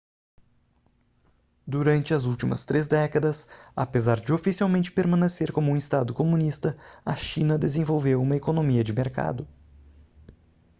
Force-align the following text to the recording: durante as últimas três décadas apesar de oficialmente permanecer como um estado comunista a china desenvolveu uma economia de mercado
durante 1.67 2.11
as 2.11 2.23
últimas 2.25 2.65
três 2.65 2.87
décadas 2.87 3.47
apesar 3.75 4.19
de 4.19 4.33
oficialmente 4.33 4.91
permanecer 4.91 5.51
como 5.51 5.71
um 5.71 5.77
estado 5.77 6.11
comunista 6.11 6.75
a 7.05 7.15
china 7.15 7.55
desenvolveu 7.55 8.19
uma 8.19 8.35
economia 8.35 8.83
de 8.83 8.91
mercado 8.93 9.47